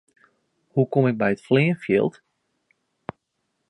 Hoe 0.73 0.87
kom 0.93 1.05
ik 1.09 1.17
by 1.19 1.29
it 1.35 1.45
fleanfjild? 1.47 2.15